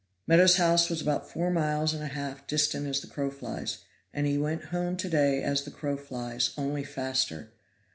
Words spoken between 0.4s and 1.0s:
house was